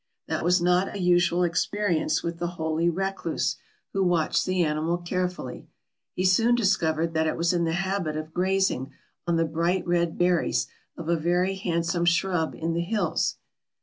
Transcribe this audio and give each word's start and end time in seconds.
That 0.27 0.43
was 0.43 0.59
not 0.59 0.95
a 0.95 0.99
usual 0.99 1.43
experience 1.43 2.23
with 2.23 2.39
the 2.39 2.47
holy 2.57 2.89
recluse, 2.89 3.57
who 3.93 4.03
watched 4.03 4.47
the 4.47 4.63
animal 4.63 4.97
carefully. 4.97 5.67
He 6.15 6.23
soon 6.25 6.55
discovered 6.55 7.13
that 7.13 7.27
it 7.27 7.37
was 7.37 7.53
in 7.53 7.65
the 7.65 7.73
habit 7.73 8.17
of 8.17 8.33
grazing 8.33 8.93
on 9.27 9.35
the 9.35 9.45
bright 9.45 9.85
red 9.85 10.17
berries 10.17 10.65
of 10.97 11.07
a 11.07 11.15
very 11.15 11.53
handsome 11.53 12.05
shrub 12.05 12.55
in 12.55 12.73
the 12.73 12.81
hills. 12.81 13.35